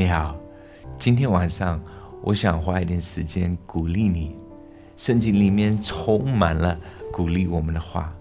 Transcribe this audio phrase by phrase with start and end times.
[0.00, 0.38] 你好，
[0.96, 1.82] 今天晚上
[2.22, 4.36] 我想花一点时间鼓励你。
[4.96, 6.78] 圣经里面充满了
[7.12, 8.14] 鼓励我们的话。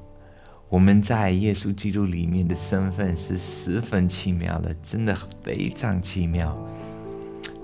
[0.70, 6.58] 我们在耶稣基督里面的身份是十分奇妙的，真的非常奇妙。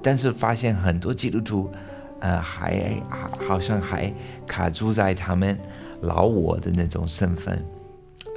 [0.04, 1.72] 但是发现很多基督徒，
[2.20, 2.96] 呃，还
[3.48, 4.14] 好像还
[4.46, 5.58] 卡住在他们
[6.02, 7.66] 老我的那种身份。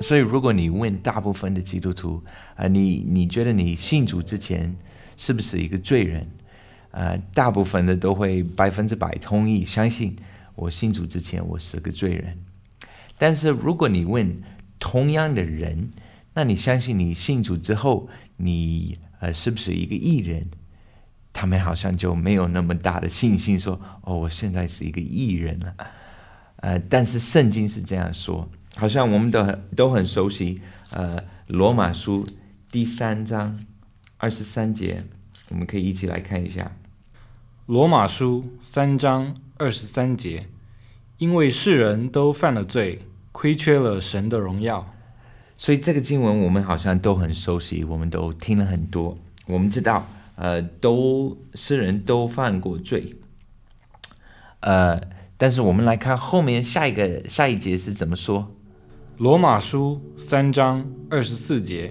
[0.01, 2.23] 所以，如果你问大部分的基督徒，
[2.55, 4.77] 啊，你你觉得你信主之前
[5.17, 6.29] 是不是一个罪人？
[6.91, 10.17] 呃，大部分的都会百分之百同意，相信
[10.55, 12.39] 我信主之前我是个罪人。
[13.19, 14.43] 但是如果你问，
[14.79, 15.91] 同样的人，
[16.35, 20.51] 那你相信你信主之后，你呃是不是一个艺人？
[21.33, 25.75] 他们好像就没有那么大的信心，说哦，我现在是一个艺人了。
[26.57, 30.61] 呃，但是圣经是这样说，好像我们都很都很熟悉。
[30.93, 32.25] 呃，罗马书
[32.71, 33.59] 第三章
[34.19, 35.03] 二十三节，
[35.51, 36.73] 我们可以一起来看一下。
[37.67, 40.47] 罗马书三章二十三节，
[41.19, 43.03] 因为世人都犯了罪。
[43.39, 44.95] 亏缺了神的荣耀，
[45.59, 49.19] 所以这个经文我们好像都很熟悉，我们都听了很多。
[49.47, 50.07] 我们知道，
[50.37, 53.17] 呃，都世人都犯过罪，
[54.61, 54.99] 呃，
[55.37, 58.56] 但是我们来看后面下一个下一节是怎么说？
[59.19, 61.91] 罗马书三章二十四节，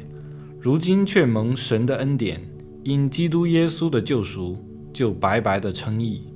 [0.62, 2.40] 如今却蒙神的恩典，
[2.84, 6.28] 因基督耶稣的救赎，就白白的称义。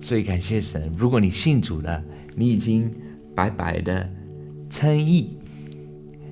[0.00, 2.00] 所以感谢神，如果你信主了，
[2.36, 2.88] 你已经
[3.34, 4.08] 白白的。
[4.70, 5.36] 称义，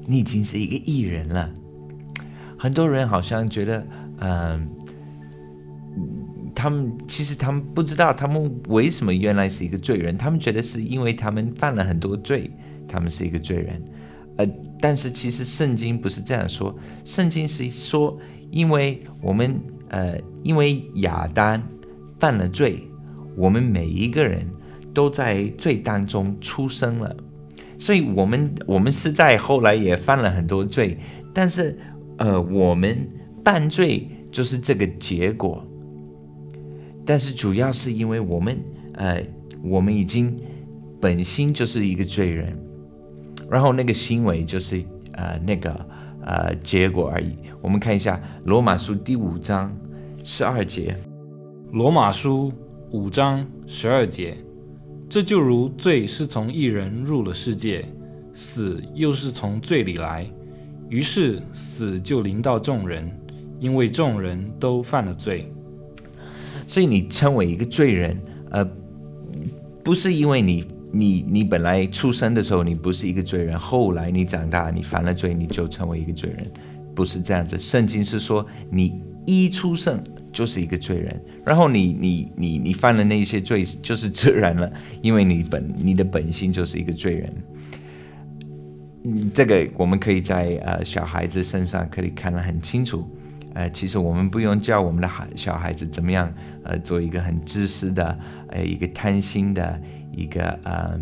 [0.06, 1.52] 你已经是一个艺人了。
[2.56, 3.84] 很多人好像觉得，
[4.19, 4.69] 嗯，
[6.55, 10.17] 他们其实他们不知道他们为什么原来是一个罪人。
[10.17, 12.48] 他们觉得是因为他们犯了很多罪，
[12.88, 13.82] 他们是一个罪人。
[14.36, 14.46] 呃，
[14.80, 18.18] 但是其实圣经不是这样说，圣经是说，
[18.50, 21.62] 因为我们呃，因为亚当
[22.18, 22.83] 犯了罪，
[23.36, 24.44] 我们每一个人
[24.92, 27.17] 都在罪当中出生了。
[27.78, 30.96] 所以，我们我们是在后来也犯了很多罪，
[31.34, 31.77] 但是，
[32.18, 32.96] 呃，我们
[33.44, 35.67] 犯罪就是这个结果。
[37.05, 38.56] 但是，主要是因为我们，
[38.94, 39.23] 呃，
[39.62, 40.34] 我们已经
[41.00, 42.56] 本心就是一个罪人，
[43.50, 44.82] 然后那个行为就是
[45.12, 45.70] 呃那个
[46.22, 47.36] 呃结果而已。
[47.60, 49.74] 我们看一下罗马书第五章
[50.22, 50.96] 十二节，
[51.72, 52.52] 罗马书
[52.90, 54.36] 五章十二节。
[55.06, 57.84] 这就如罪是从一人入了世界，
[58.32, 60.28] 死又是从罪里来，
[60.88, 63.08] 于是死就临到众人，
[63.61, 65.52] 因为众人都犯了罪。
[66.66, 68.18] 所以你称为一个罪人，
[68.50, 68.68] 呃，
[69.84, 76.46] 不是因为你你你本来出生的时候你不是一个罪人，后来你长大你犯了罪你就成为一个罪人，
[76.94, 77.58] 不是这样子。
[77.58, 80.02] 圣经是说你一出生。
[80.34, 84.68] 就是一个罪人，然后你你你你犯了那些罪，就是自然了，
[85.00, 87.32] 因为你本你的本性就是一个罪人。
[89.05, 93.08] 嗯，这个我们可以在呃小孩子身上可以看得很清楚。
[93.55, 96.28] 呃，其实我们不用教我们的孩小孩子怎么样
[96.64, 98.18] 呃做一个很自私的
[98.48, 99.80] 呃一个贪心的
[100.17, 101.01] 一个呃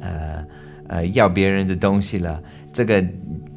[0.00, 0.46] 呃
[0.88, 2.42] 呃要别人的东西了，
[2.72, 3.04] 这个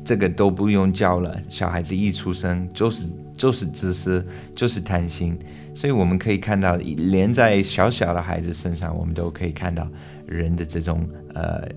[0.04, 1.40] 这个都不用教了。
[1.50, 3.08] 小孩子一出生就是。
[3.38, 5.38] 就是自私，就是贪心，
[5.74, 9.86] 所以我们可以看到，连在小小的孩子身上，我们都可以看到
[10.26, 11.68] 人的这种呃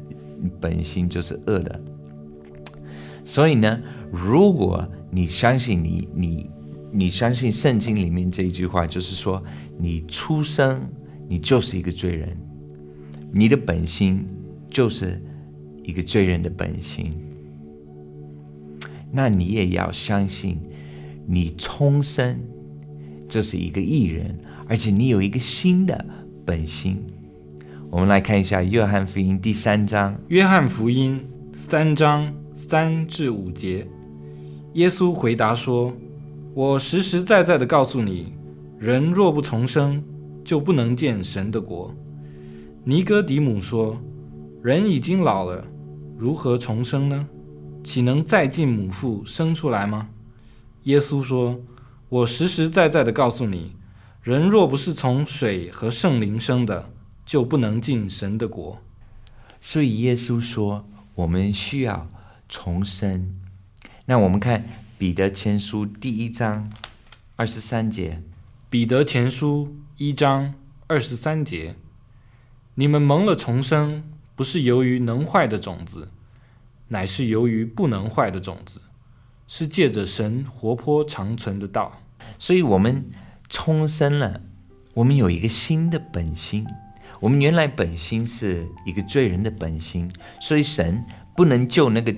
[0.61, 1.81] 本性就是恶的。
[3.25, 3.81] 所以呢，
[4.13, 6.51] 如果你相信你你
[6.93, 9.43] 你相信圣经里面这一句话，就是说
[9.77, 10.81] 你出生
[11.27, 12.39] 你就是一个罪人，
[13.33, 14.27] 你的本心
[14.69, 15.21] 就是
[15.83, 17.13] 一个罪人的本心，
[19.13, 20.59] 那你也要相信。
[21.31, 22.41] 你重生
[23.29, 26.03] 就是一个艺人，而且你有一个新的
[26.47, 27.05] 本心。
[27.91, 31.21] 我们来看一下《约翰福音》第三章，《约翰福音》
[31.57, 33.87] 三章三至五节。
[34.73, 35.95] 耶稣回答说
[36.55, 38.33] ：“我实实在在的告诉你，
[38.79, 40.03] 人若不重生，
[40.43, 41.95] 就不能见神的国。”
[42.89, 44.01] 尼哥底母说
[44.65, 45.63] ：“人已经老了，
[46.17, 47.29] 如何重生呢？
[47.85, 50.09] 岂能再进母腹生出来吗？”
[50.85, 51.61] 耶稣说
[52.09, 53.77] ：“我实实在在的告诉你，
[54.23, 56.91] 人若不是从水和圣灵生的，
[57.27, 58.79] 就不能进神的国。”
[59.61, 62.09] 所以耶稣说，我们需要
[62.49, 63.35] 重生。
[64.07, 64.65] 那我们看
[64.97, 66.73] 彼得前书第一章
[67.37, 68.23] 二十三节。
[68.71, 70.55] 彼得前书一章
[70.87, 71.77] 二十三节：
[72.79, 74.05] 你们蒙了重生，
[74.37, 76.11] 不是由于能坏的种子，
[76.87, 78.81] 乃是由于不能坏的种子。
[79.49, 82.01] 是借着神活泼长存的道。
[82.39, 83.05] 所以我们
[83.49, 84.43] 重生了，
[84.95, 86.65] 我们有一个新的本心。
[87.19, 90.09] 我们原来本心是一个罪人的本心，
[90.41, 91.03] 所以神
[91.35, 92.15] 不能救那个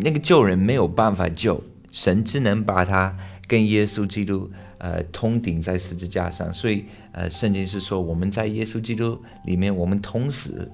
[0.00, 1.60] 那个救人，没有办法救，
[1.90, 3.16] 神只能把他
[3.48, 4.48] 跟耶稣基督
[4.78, 6.54] 呃通顶在十字架上。
[6.54, 6.84] 所以
[7.18, 10.70] 呃，圣经是说我们在耶稣基督里面，我们同死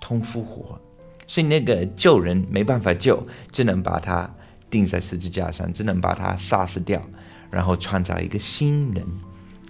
[0.00, 0.80] 同复活。
[1.26, 4.32] 所以那个救人没办法救，只能把他
[4.70, 7.02] 钉在十字架上，只能把他杀死掉，
[7.50, 9.04] 然后创造一个新人。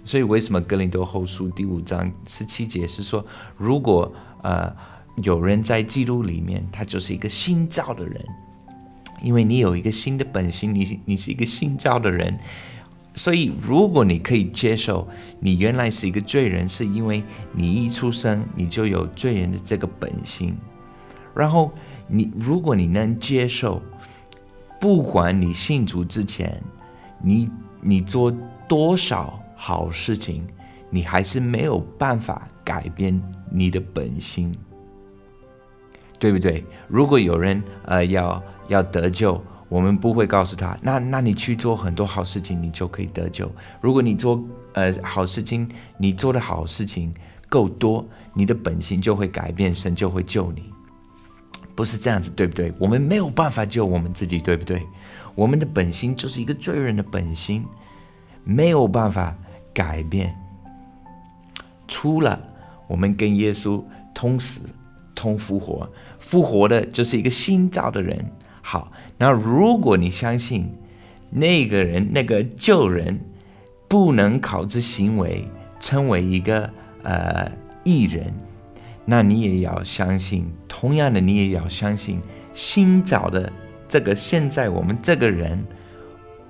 [0.05, 3.25] 所以，为什么格林多后书第五章十七节是说，
[3.57, 4.13] 如果
[4.43, 4.71] 呃
[5.23, 8.23] 有人在基督里面，他就是一个新造的人，
[9.23, 12.37] 因为你有一个新的本性，你你是一个新造的人。
[13.15, 15.07] 所以，如果你可以接受
[15.39, 17.23] 你原来是一个罪人，是因为
[17.53, 20.55] 你一出生你就有罪人的这个本性，
[21.33, 21.71] 然后
[22.07, 23.81] 你如果你能接受，
[24.79, 26.61] 不管你信主之前，
[27.23, 27.49] 你
[27.81, 28.31] 你做
[28.67, 29.41] 多少。
[29.57, 30.45] 好事情，
[30.89, 33.19] 你还是没有办法改变
[33.49, 34.53] 你的本心，
[36.19, 36.63] 对不对？
[36.89, 39.41] 如果有人呃要要得救，
[39.75, 43.51] 我们不会告诉他，那那你去做很多好事情，你就可以得救。
[43.81, 44.41] 如果你做
[44.71, 47.13] 呃好事情，你做的好事情
[47.49, 50.71] 够多，你的本心就会改变，神就会救你。
[51.75, 52.71] 不是这样子，对不对？
[52.79, 54.81] 我们没有办法救我们自己，对不对？
[55.35, 57.65] 我们的本心就是一个罪人的本心，
[58.45, 59.35] 没有办法。
[59.73, 60.33] 改变，
[61.85, 62.41] 除了
[62.87, 63.83] 我们跟耶稣
[64.13, 64.61] 同死、
[65.13, 68.25] 同复活，复活的就是一个新造的人。
[68.67, 70.73] 好，那如果你相信
[71.29, 73.19] 那个人、那个旧人
[73.87, 75.47] 不能靠着行为
[75.79, 76.67] 成为一个
[77.03, 77.51] 呃
[77.83, 78.33] 艺人，
[79.05, 82.19] 那你也要相信，同样的，你也要相信
[82.55, 83.53] 新造的
[83.87, 85.63] 这个现在我们这个人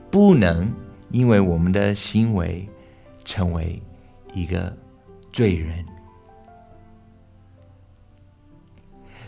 [0.10, 0.72] 不能
[1.12, 2.66] 因为我们的行为。
[3.28, 3.82] 成为
[4.36, 4.72] 一个
[5.34, 5.84] 罪人，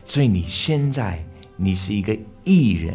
[0.06, 1.18] 所以你现在
[1.56, 2.16] 你是一个
[2.48, 2.94] 艺人，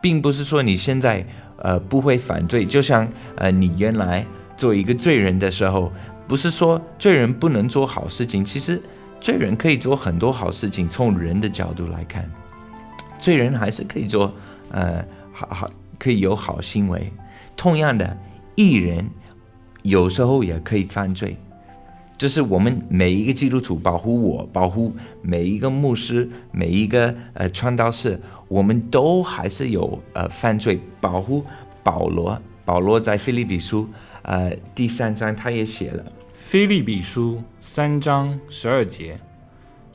[0.00, 1.26] 并不是说你现在
[1.58, 2.64] 呃不会犯罪。
[2.64, 3.06] 就像
[3.36, 5.92] 呃你原来做一个罪人的时候，
[6.26, 8.80] 不是说罪人不能做好事情，其实
[9.20, 10.88] 罪人可以做很多好事情。
[10.88, 12.28] 从人的角度来看，
[13.18, 14.32] 罪人还是可以做
[14.70, 17.12] 呃好好可以有好行为。
[17.56, 18.16] 同样的，
[18.54, 19.04] 艺人。
[19.82, 21.36] 有时候也可以犯罪，
[22.18, 24.92] 就是我们每一个基督徒保护我，保护
[25.22, 30.80] 每一个牧师，每一个呃传道士，我们都还是有呃犯罪。
[31.00, 31.44] 保护
[31.82, 33.88] 保罗，保罗在菲利比书
[34.22, 39.20] 呃第三章他也写了，菲利比书三章十二节，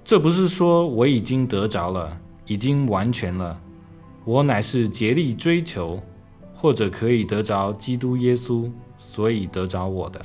[0.06, 3.60] 这不是说我已经得着了，已经完全了，
[4.24, 6.02] 我乃是竭力追求，
[6.54, 8.72] 或者可以得着基督耶稣。
[9.06, 10.22] 所以得着我的，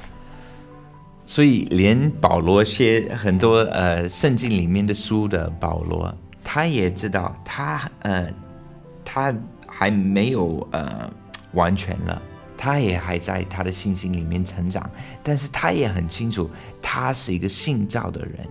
[1.24, 6.14] 所以连保罗写很多呃圣经里面的书的保罗，
[6.50, 8.32] 他也知道他呃
[9.04, 9.34] 他
[9.66, 11.12] 还没有呃
[11.52, 12.22] 完全了，
[12.56, 14.90] 他也还在他的信心里面成长，
[15.22, 16.48] 但是他也很清楚
[16.80, 18.48] 他是一个信造的人。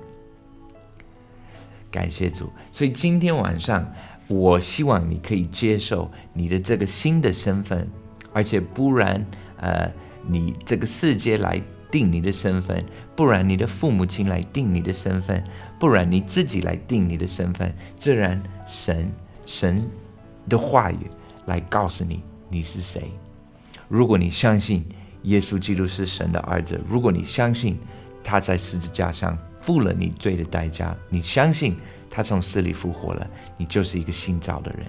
[1.89, 3.91] 感谢主，所以今天晚上
[4.27, 7.89] 我希望你可以接受你的这个新的身份，
[8.31, 9.25] 而且不然
[9.57, 9.91] 呃。
[10.29, 11.57] 你这个世界来
[11.89, 12.83] 定你的身份，
[13.15, 15.43] 不然你的父母亲来定你的身份，
[15.79, 19.11] 不然你自己来定你的身份，自然神
[19.45, 19.89] 神
[20.49, 21.09] 的话语
[21.45, 23.11] 来告诉你你是谁。
[23.87, 24.85] 如果你相信
[25.23, 27.79] 耶稣基督是神的儿子，如果你相信
[28.23, 31.77] 他在十字架上付了你罪的代价，你相信
[32.09, 33.25] 他从死里复活了，
[33.57, 34.85] 你就是一个新造的人。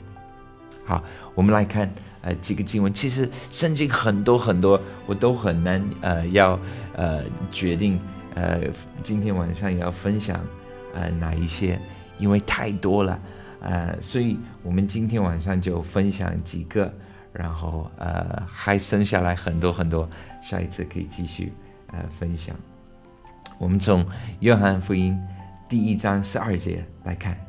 [0.84, 1.02] 好，
[1.34, 1.88] 我们来看。
[2.20, 6.58] 呃，几个经文，其实圣经很多很多，我都很难呃，要
[6.94, 7.98] 呃决定
[8.34, 8.60] 呃，
[9.02, 10.44] 今天晚上要分享
[10.94, 11.80] 呃哪一些，
[12.18, 13.18] 因为太多了，
[13.60, 16.92] 呃，所以我们今天晚上就分享几个，
[17.32, 20.08] 然后呃还剩下来很多很多，
[20.42, 21.52] 下一次可以继续
[21.92, 22.54] 呃分享。
[23.58, 24.04] 我们从
[24.40, 25.18] 约翰福音
[25.68, 27.47] 第一章十二节来看。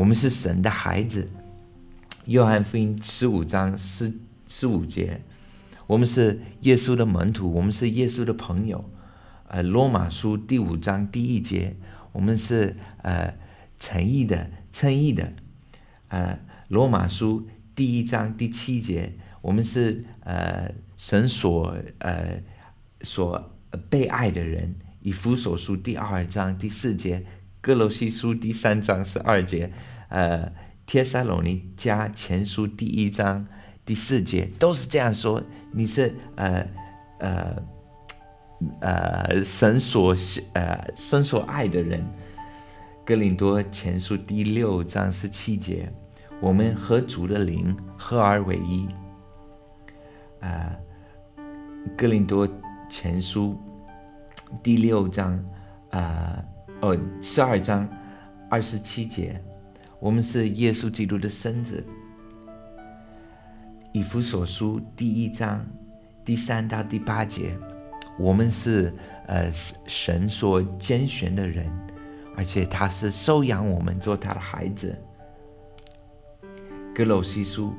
[0.00, 1.26] 我们是神的孩子，
[2.24, 4.10] 约翰福音十五章十
[4.46, 5.20] 十五节，
[5.86, 8.82] 我们是耶稣的门徒，我们是耶稣的朋友。
[9.48, 11.76] 呃，罗马书第五章第一节，
[12.12, 13.34] 我们是呃
[13.76, 15.34] 诚意的，诚意的。
[16.08, 16.38] 呃，
[16.68, 22.42] 罗马书第一章第七节，我们是呃神所呃
[23.02, 23.52] 所
[23.90, 24.76] 被爱的人。
[25.02, 27.24] 以弗所书第二章第四节，
[27.62, 29.70] 哥罗西书第三章十二节，
[30.08, 30.50] 呃，
[30.86, 33.46] 帖撒罗尼加前书第一章
[33.84, 35.42] 第四节，都是这样说。
[35.70, 36.66] 你是呃
[37.18, 37.62] 呃
[38.80, 40.16] 呃神所
[40.54, 42.02] 呃神所爱的人。
[43.04, 45.92] 哥林多前书第六章十七节，
[46.40, 48.88] 我们和主的灵合而为一。
[50.40, 50.74] 啊，
[51.94, 52.48] 哥林多
[52.88, 53.60] 前书。
[54.64, 55.44] 第六章，
[55.90, 56.42] 啊，
[56.80, 57.86] 哦，十二章
[58.48, 59.38] 二十七节，
[59.98, 61.84] 我们是耶稣基督的身子。
[63.92, 65.66] 以弗所书第一章
[66.24, 67.58] 第三到第八节，
[68.18, 68.94] 我们是
[69.26, 71.70] 呃神所拣选的人，
[72.34, 74.96] 而且他是收养我们做他的孩子。
[76.94, 77.74] 格罗西书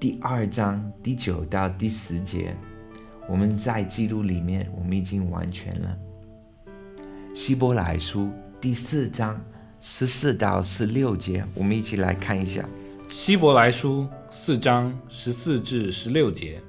[0.00, 2.56] 第二章第九到第十节。
[3.28, 5.96] 我们在基督里面，我们已经完全了。
[7.32, 8.28] 希伯来书
[8.60, 9.40] 第四章
[9.78, 12.68] 十四到十六节，我们一起来看一下。
[13.08, 16.60] 希伯来书四章十四至十六节，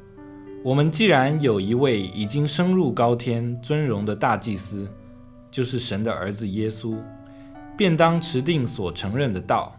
[0.63, 4.87] 我们既然有一位已经升入高天尊荣的大祭司，
[5.49, 6.95] 就是神的儿子耶稣，
[7.75, 9.75] 便当持定所承认的道，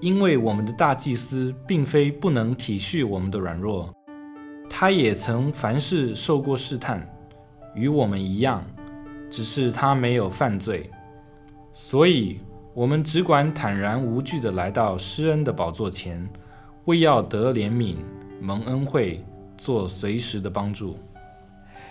[0.00, 3.92] 因为我们的大祭司并非不能体恤我们的软弱。
[4.70, 7.04] 他也曾凡事受过试探，
[7.74, 8.64] 与我们一样，
[9.30, 10.90] 只是他没有犯罪，
[11.74, 12.40] 所以
[12.74, 16.28] 我们只管坦然无惧地来到施恩的宝座前，
[16.84, 17.96] 为要得怜悯、
[18.40, 19.24] 蒙恩惠、
[19.56, 20.98] 做随时的帮助。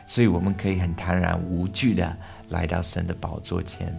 [0.06, 2.18] 所以我们可以很坦然无惧地
[2.50, 3.94] 来到神的宝座前。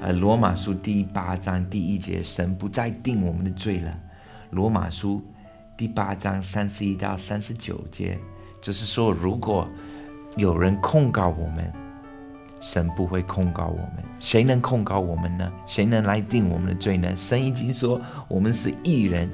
[0.00, 3.98] 呃，罗马书第八章第一节，神不再定我们的罪了。
[4.50, 5.22] 罗马书。
[5.78, 8.18] 第八章三十一到三十九节，
[8.62, 9.68] 就是说，如果
[10.34, 11.70] 有人控告我们，
[12.60, 14.04] 神不会控告我们。
[14.18, 15.52] 谁能控告我们呢？
[15.66, 17.14] 谁能来定我们的罪呢？
[17.14, 19.30] 神已经说我们是义人，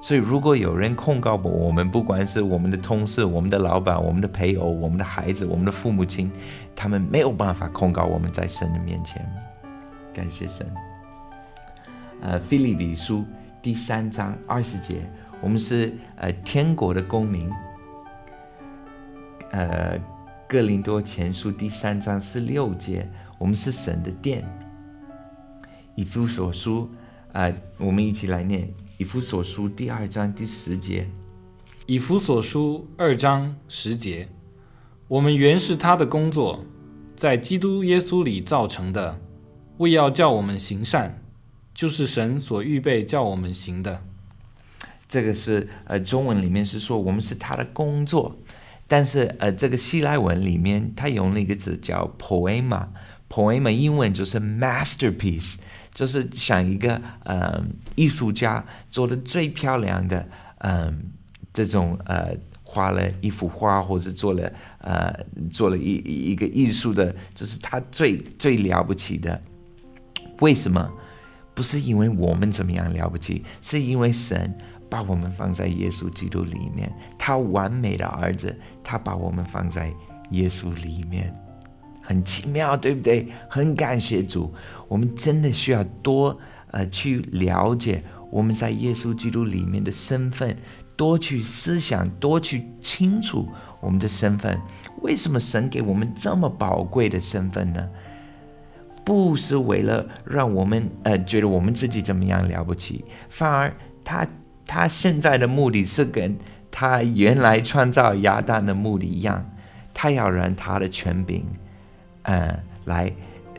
[0.00, 6.30] 所以如果有人控告我，我们不管是我们的同事、我们的老板、我们的配偶、我们的孩子、我们的父母亲，
[6.74, 9.24] 他们没有办法控告我们在神的面前。
[10.14, 10.66] 感谢神。
[12.20, 13.24] 呃，菲利比书
[13.62, 15.02] 第三章二十节。
[15.40, 17.48] 我们是呃天国的公民，
[19.52, 19.96] 呃，
[20.48, 24.42] 哥林多前书第三章十六节，我们是神的殿。
[25.94, 26.88] 以弗所书，
[27.34, 31.06] 啊，我们一起来念以弗所书第二章第十节。
[31.84, 34.30] 以弗所书二章十节，
[35.08, 36.64] 我们原是他的工作，
[37.14, 39.20] 在基督耶稣里造成的，
[39.76, 41.22] 为要叫我们行善，
[41.74, 44.02] 就是神所预备叫我们行的。
[45.06, 48.38] 这个是呃，中文里面是说我们是他的工作，
[48.90, 55.56] 但是呃，这个希腊文里面他用了一个字叫 poema，poema 英文就是 masterpiece，
[55.92, 57.62] 就是像一个呃
[57.96, 60.26] 艺术家做的最漂亮的
[60.60, 61.12] 嗯
[61.52, 65.14] 这种呃画了一幅画或者做了呃
[65.50, 69.38] 做了一一个艺术的，就是他最最了不起的。
[70.40, 70.90] 为什么？
[71.54, 74.56] 不是因为我们怎么样了不起，是因为神。
[74.90, 79.92] 把我们放在耶稣基督里面，他完美的儿子，他把我们放在
[80.30, 81.34] 耶稣里面，
[82.00, 83.26] 很奇妙，对不对？
[83.50, 84.52] 很感谢主，
[84.88, 86.38] 我们真的需要多
[86.70, 90.56] 呃去了解我们在耶稣基督里面的身份，
[90.96, 93.46] 多去思想，多去清楚
[93.80, 94.58] 我们的身份。
[95.02, 97.88] 为什么神给我们这么宝贵的身份呢？
[99.04, 103.70] 不是为了让我们呃觉得我们自己怎么样了不起，反而
[104.02, 104.26] 他。
[104.68, 106.36] 他现在的目的是跟
[106.70, 109.44] 他原来创造亚当的目的一样，
[109.94, 111.44] 他要让他的权柄，
[112.22, 113.10] 呃，来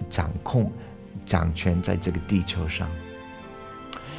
[0.07, 0.71] 掌控、
[1.25, 2.87] 掌权在这个地球上。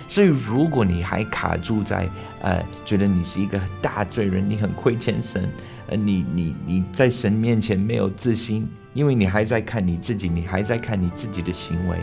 [0.09, 2.09] 所以，如果你还卡住在
[2.43, 5.49] 呃，觉得你是一个大罪人，你很亏欠神，
[5.87, 11.97] 呃，你你你在神面前没有自信，因为你还在看你自己，你还在看你自己的行为，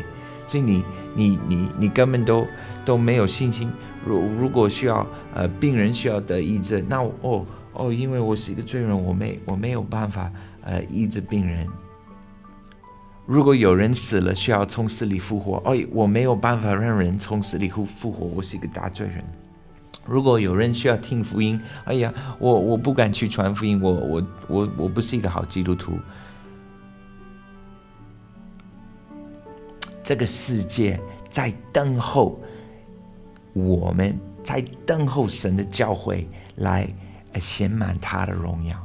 [0.45, 0.81] 所以你
[1.13, 2.47] 你你你根本都
[2.85, 3.69] 都没有信心。
[4.07, 10.31] 如如果需要呃病人需要得医治，那哦哦，因为我是一个罪人，我没我没有办法
[10.63, 11.67] 呃医治病人。
[13.25, 19.23] 如果有人死了需要从死里复活，哦，我没有办法让人从死里复复活，我是一个大罪人。
[20.05, 25.99] 如果有人需要听福音，哎呀，我我不敢去传福音，我我我我不是一个好基督徒。
[30.01, 30.99] 这个世界
[31.29, 32.41] 在等候。
[33.65, 36.25] 我们在等候神的教诲
[36.57, 36.87] 来
[37.39, 38.75] 显满他的荣耀。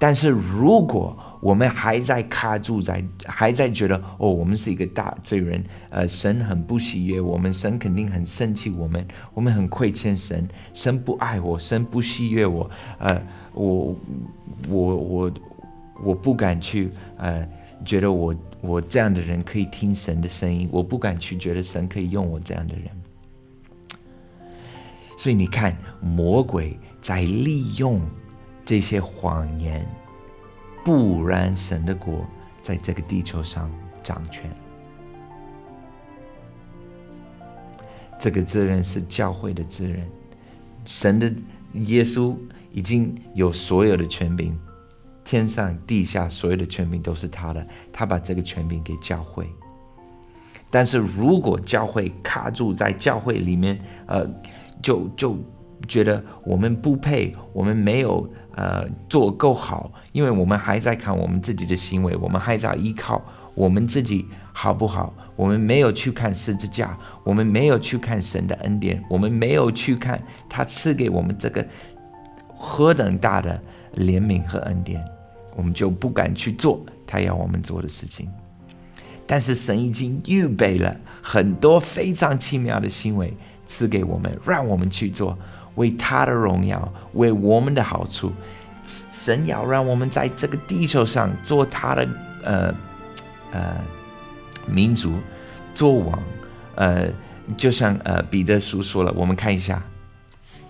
[0.00, 9.04] 但是如果我们还在卡住在，还在觉得哦，我们是一个大罪人，呃，神很不喜悦我们，神肯定很生气我们，
[9.34, 13.20] 我们很亏欠神，神不爱我，神不喜悦我，呃，
[13.54, 13.96] 我
[14.68, 15.32] 我我
[16.04, 17.44] 我不敢去，呃，
[17.84, 22.84] 觉得我我这样的人可以听神的声音，我不敢去觉得神可以用我这样的人。
[25.18, 28.00] 所以你看，魔鬼在利用。
[28.64, 29.88] 这些谎言，
[30.84, 32.22] 不然神的国
[32.60, 33.70] 在这个地球上
[34.02, 34.54] 掌权。
[38.18, 40.06] 这个责任是教会的责任。
[40.84, 41.32] 神的
[41.72, 42.36] 耶稣
[42.70, 44.54] 已经有所有的权柄，
[45.24, 49.48] 天上地下所有的权柄都是他的，他把这个权柄给教会。
[50.68, 54.28] 但是如果教会卡住在教会里面，呃，
[54.82, 55.36] 就就。
[55.86, 63.22] 觉得我们不配，我们没有呃做够好，因为我们还在看我们自己的行为，我们还在依靠
[63.54, 65.14] 我们自己好不好？
[65.36, 71.64] 我们没有去看十字架，我们没有去看神的恩典，我们没有去看他赐给我们这个
[72.48, 73.58] 何等大的
[73.94, 75.02] 怜悯和恩典，
[75.54, 78.28] 我们就不敢去做他要我们做的事情。
[79.28, 83.32] 但是神已经预备了很多非常奇妙的行为
[83.68, 85.38] 赐给我们，让我们去做。
[85.76, 88.32] 为他的荣耀，为我们的好处，
[88.84, 92.08] 神要让我们在这个地球上做他的
[92.42, 92.74] 呃
[93.52, 93.76] 呃
[94.66, 95.14] 民族，
[95.72, 96.18] 做王。
[96.74, 97.08] 呃，
[97.56, 99.80] 就像呃彼得书说了，我们看一下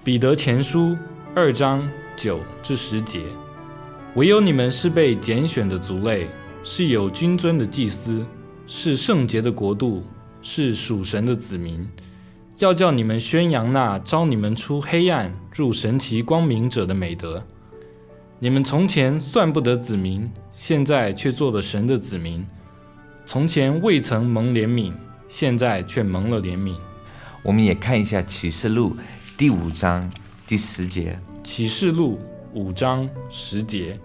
[0.04, 0.94] 彼得前书
[1.34, 3.22] 二章九至十节：
[4.14, 6.28] 唯有你们是被拣选的族类，
[6.62, 8.26] 是有君尊的祭司，
[8.66, 10.04] 是圣洁的国度，
[10.42, 11.88] 是属神的子民。
[12.58, 17.44] 要叫你们宣扬那招你们出黑暗入神奇光明者的美德。
[18.40, 22.42] 你们从前算不得子民，现在却做了神的子民；
[23.24, 24.92] 从前未曾蒙怜悯，
[25.28, 26.74] 现在却蒙了怜悯。
[27.44, 28.96] 我们也看一下启示录
[29.36, 30.10] 第五章
[30.44, 31.16] 第十节。
[31.44, 32.18] 启示录
[32.54, 34.00] 五章十节，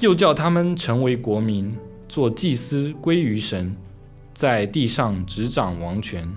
[0.00, 1.76] 又叫他们成为国民，
[2.08, 3.76] 做祭司归于神，
[4.34, 6.28] 在地上执掌王权。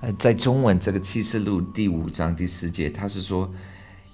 [0.00, 3.52] 呃，在中文这个启示录第五章第十节，他是说，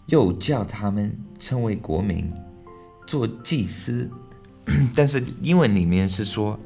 [0.06, 2.32] 又叫他们称为国民，
[3.06, 4.10] 做祭司。
[4.96, 6.58] 但是英文里面是说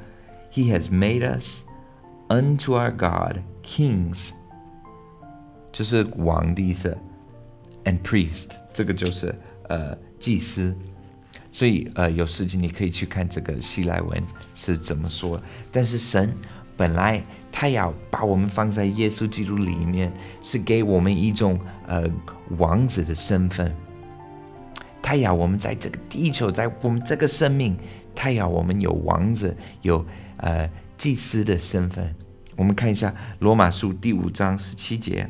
[0.51, 1.65] ，He has made us
[2.31, 4.31] unto our God kings，
[5.71, 6.97] 就是王的意思
[7.85, 9.35] ，and priest，这个就是
[9.69, 10.75] 呃祭司。
[11.53, 14.23] 所以呃，有时间你可以去看这个希腊文
[14.55, 15.39] 是怎么说。
[15.71, 16.35] 但是神。
[16.81, 22.09] 本来他要把我们放在耶稣基督里面，是给我们一种呃
[22.57, 23.77] 王子的身份。
[25.03, 27.77] 他要我们在这个地球，在我们这个生命，
[28.15, 30.03] 他要我们有王子，有
[30.39, 32.17] 呃祭司的身份。
[32.57, 35.29] 我们看一下罗马书第五章十七节。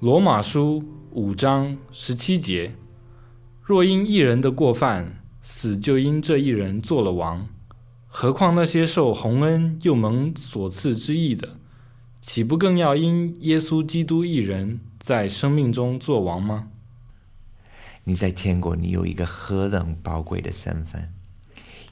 [0.00, 2.74] 罗马书五章十七节：
[3.62, 7.48] 若因一人的过犯，死就因这一人做了王。
[8.12, 11.56] 何况那些受洪恩又蒙所赐之意的，
[12.20, 16.68] 岂不更要因耶稣基督一人在生命中做王吗？
[18.04, 21.12] 你在天国，你有一个何等宝贵的身份！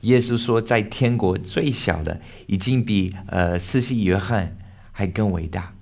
[0.01, 4.59] 耶稣说，在天国最小的，已经比呃施洗约翰
[4.91, 5.77] 还更伟大。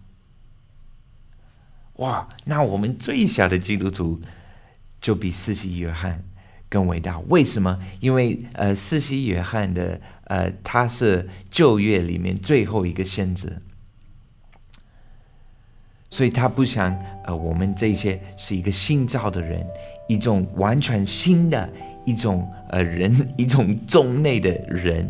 [1.95, 4.21] 哇，那我们最小的基督徒
[5.01, 6.26] 就比施洗约翰。
[6.69, 7.19] 更伟大？
[7.29, 7.79] 为什么？
[8.01, 13.63] 因为呃，四西约翰的呃，他是旧约里面最后一个先知，
[16.11, 16.93] 所以他不想
[17.25, 19.65] 呃我们这些是一个新造的人，
[20.09, 21.69] 一种完全新的
[22.05, 25.09] 一种呃人，一种 种类的人，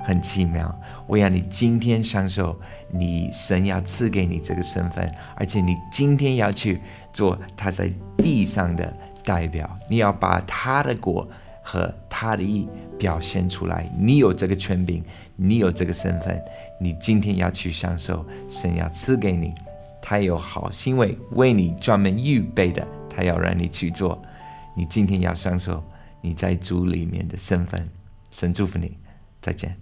[0.00, 0.76] 很奇妙。
[1.06, 2.58] 我要你今天享受
[2.90, 6.80] 你神要赐给你这个身份，而且你今天要去
[7.12, 8.92] 做他在地上的。
[9.24, 11.28] 代表你要把他的果
[11.62, 13.90] 和他的意表现出来。
[13.98, 15.02] 你有这个权柄，
[15.36, 16.40] 你有这个身份，
[16.80, 19.52] 你今天要去享受神要赐给你，
[20.00, 24.20] 他有好行为为你专门预备的，他要让你去做。
[24.74, 25.82] 你今天要享受
[26.20, 27.88] 你在主里面的身份。
[28.30, 28.96] 神祝福你，
[29.40, 29.81] 再见。